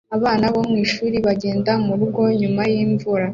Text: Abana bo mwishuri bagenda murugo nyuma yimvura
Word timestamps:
Abana 0.17 0.45
bo 0.53 0.61
mwishuri 0.69 1.17
bagenda 1.25 1.71
murugo 1.85 2.21
nyuma 2.41 2.61
yimvura 2.71 3.25